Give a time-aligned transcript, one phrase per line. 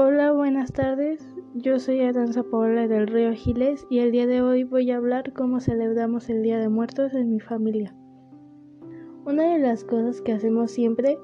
[0.00, 1.28] Hola, buenas tardes.
[1.54, 5.32] Yo soy Aranza Paola del Río Giles y el día de hoy voy a hablar
[5.32, 7.92] cómo celebramos el Día de Muertos en mi familia.
[9.26, 11.18] Una de las cosas que hacemos siempre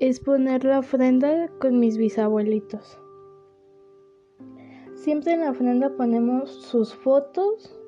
[0.00, 2.98] es poner la ofrenda con mis bisabuelitos.
[4.96, 7.80] Siempre en la ofrenda ponemos sus fotos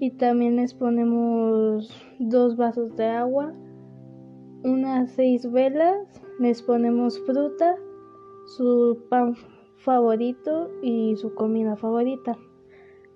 [0.00, 1.88] y también les ponemos
[2.18, 3.54] dos vasos de agua,
[4.64, 7.76] unas seis velas, les ponemos fruta
[8.56, 9.34] su pan
[9.76, 12.36] favorito y su comida favorita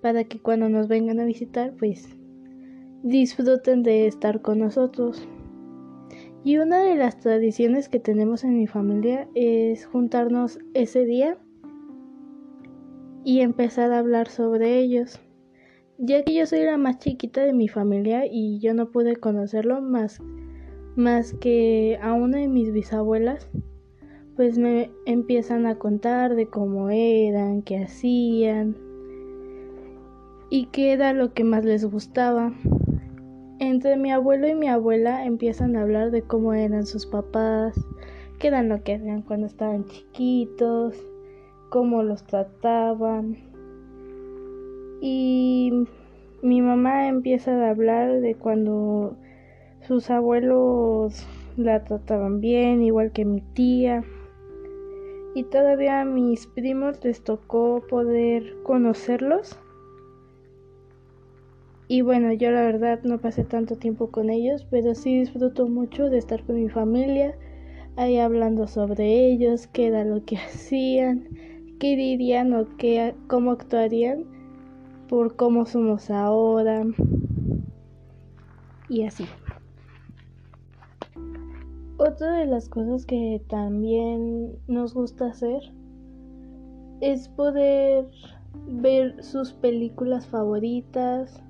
[0.01, 2.17] para que cuando nos vengan a visitar pues
[3.03, 5.29] disfruten de estar con nosotros.
[6.43, 11.39] Y una de las tradiciones que tenemos en mi familia es juntarnos ese día
[13.25, 15.21] y empezar a hablar sobre ellos.
[15.99, 19.81] Ya que yo soy la más chiquita de mi familia y yo no pude conocerlo
[19.81, 20.21] más,
[20.95, 23.49] más que a una de mis bisabuelas,
[24.37, 28.77] pues me empiezan a contar de cómo eran, qué hacían
[30.51, 32.53] y qué era lo que más les gustaba.
[33.59, 37.75] Entre mi abuelo y mi abuela empiezan a hablar de cómo eran sus papás,
[38.39, 40.95] qué eran lo que hacían cuando estaban chiquitos,
[41.71, 43.39] cómo los trataban.
[45.01, 45.73] Y
[46.43, 49.17] mi mamá empieza a hablar de cuando
[49.81, 51.27] sus abuelos
[51.57, 54.05] la trataban bien, igual que mi tía
[55.37, 59.59] y todavía a mis primos les tocó poder conocerlos.
[61.89, 66.09] Y bueno, yo la verdad no pasé tanto tiempo con ellos, pero sí disfruto mucho
[66.09, 67.37] de estar con mi familia,
[67.99, 71.29] ahí hablando sobre ellos, qué era lo que hacían,
[71.81, 74.25] qué dirían o qué, cómo actuarían
[75.07, 76.87] por cómo somos ahora
[78.89, 79.29] y así.
[81.99, 85.63] Otra de las cosas que también nos gusta hacer
[87.01, 88.11] es poder
[88.67, 91.43] ver sus películas favoritas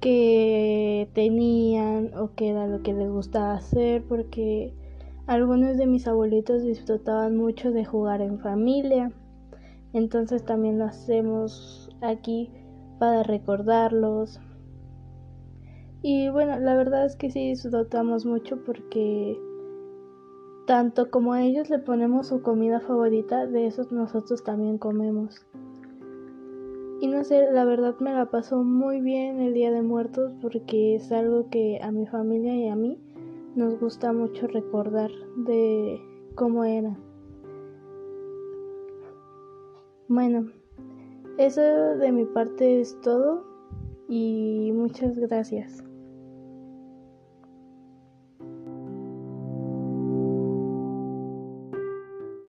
[0.00, 4.72] que tenían o que era lo que les gustaba hacer porque
[5.26, 9.12] algunos de mis abuelitos disfrutaban mucho de jugar en familia.
[9.92, 12.50] Entonces también lo hacemos aquí
[12.98, 14.40] para recordarlos
[16.06, 19.40] y bueno, la verdad es que sí disfrutamos mucho porque
[20.66, 25.46] tanto como a ellos le ponemos su comida favorita, de eso nosotros también comemos.
[27.00, 30.94] Y no sé, la verdad me la pasó muy bien el Día de Muertos porque
[30.94, 32.98] es algo que a mi familia y a mí
[33.54, 36.02] nos gusta mucho recordar de
[36.34, 36.98] cómo era.
[40.08, 40.50] Bueno,
[41.38, 43.42] eso de mi parte es todo
[44.06, 45.82] y muchas gracias.